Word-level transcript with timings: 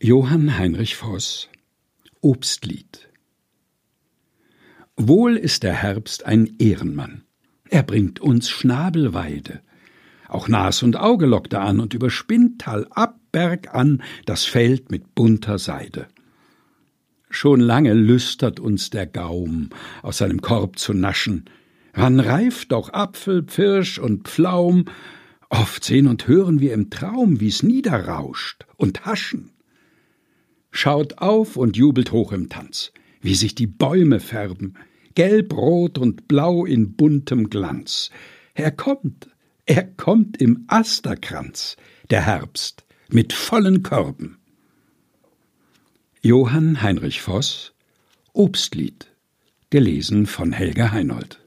Johann 0.00 0.56
Heinrich 0.56 0.94
Voss 0.94 1.48
Obstlied 2.20 3.08
Wohl 4.96 5.36
ist 5.36 5.64
der 5.64 5.72
Herbst 5.72 6.24
ein 6.24 6.54
Ehrenmann. 6.60 7.24
Er 7.68 7.82
bringt 7.82 8.20
uns 8.20 8.48
Schnabelweide. 8.48 9.60
Auch 10.28 10.46
Nas 10.46 10.84
und 10.84 10.96
Auge 10.96 11.26
lockt 11.26 11.52
er 11.52 11.62
an 11.62 11.80
und 11.80 11.94
überspinnt 11.94 12.60
Tal 12.60 12.86
ab, 12.90 13.18
Berg 13.32 13.74
an 13.74 14.00
das 14.24 14.44
Feld 14.44 14.92
mit 14.92 15.16
bunter 15.16 15.58
Seide. 15.58 16.06
Schon 17.28 17.58
lange 17.58 17.92
lüstert 17.92 18.60
uns 18.60 18.90
der 18.90 19.06
Gaum, 19.06 19.70
aus 20.02 20.18
seinem 20.18 20.40
Korb 20.42 20.78
zu 20.78 20.94
naschen. 20.94 21.46
Wann 21.92 22.20
reift 22.20 22.70
doch 22.70 22.92
Apfel, 22.92 23.42
Pfirsch 23.42 23.98
und 23.98 24.28
Pflaum? 24.28 24.84
Oft 25.48 25.82
sehen 25.82 26.06
und 26.06 26.28
hören 26.28 26.60
wir 26.60 26.72
im 26.72 26.88
Traum, 26.88 27.40
wie's 27.40 27.64
niederrauscht 27.64 28.64
und 28.76 29.04
haschen 29.04 29.50
schaut 30.78 31.18
auf 31.18 31.56
und 31.56 31.76
jubelt 31.76 32.12
hoch 32.12 32.30
im 32.30 32.48
Tanz, 32.48 32.92
wie 33.20 33.34
sich 33.34 33.56
die 33.56 33.66
Bäume 33.66 34.20
färben, 34.20 34.74
gelb, 35.14 35.52
rot 35.52 35.98
und 35.98 36.28
blau 36.28 36.64
in 36.64 36.92
buntem 36.94 37.50
Glanz. 37.50 38.10
Er 38.54 38.70
kommt, 38.70 39.28
er 39.66 39.82
kommt 39.82 40.40
im 40.40 40.64
Asterkranz, 40.68 41.76
der 42.10 42.24
Herbst, 42.24 42.84
mit 43.08 43.32
vollen 43.32 43.82
Körben. 43.82 44.38
Johann 46.22 46.80
Heinrich 46.80 47.22
Voss 47.22 47.72
Obstlied 48.32 49.10
gelesen 49.70 50.26
von 50.26 50.52
Helga 50.52 50.92
Heinold 50.92 51.40